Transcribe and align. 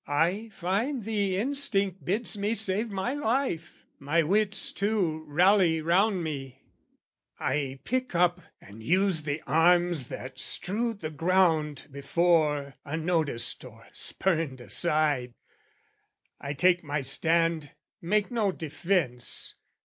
I 0.07 0.49
find 0.51 1.03
the 1.03 1.37
instinct 1.37 2.03
bids 2.03 2.35
me 2.35 2.55
save 2.55 2.89
my 2.89 3.13
life; 3.13 3.85
My 3.99 4.23
wits, 4.23 4.71
too, 4.71 5.23
rally 5.27 5.79
round 5.79 6.23
me; 6.23 6.63
I 7.39 7.81
pick 7.83 8.15
up 8.15 8.41
And 8.59 8.81
use 8.81 9.21
the 9.21 9.43
arms 9.45 10.07
that 10.07 10.39
strewed 10.39 11.01
the 11.01 11.11
ground 11.11 11.87
before, 11.91 12.73
Unnoticed 12.83 13.63
or 13.63 13.89
spurned 13.91 14.59
aside: 14.59 15.35
I 16.39 16.53
take 16.55 16.83
my 16.83 17.01
stand, 17.01 17.73
Make 18.01 18.31
no 18.31 18.51
defence. 18.51 19.53